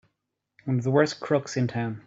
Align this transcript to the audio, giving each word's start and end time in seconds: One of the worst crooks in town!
One 0.65 0.79
of 0.79 0.83
the 0.83 0.89
worst 0.89 1.19
crooks 1.19 1.55
in 1.57 1.67
town! 1.67 1.99